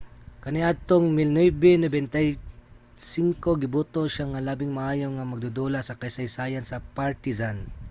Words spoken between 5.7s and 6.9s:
sa kasaysayan sa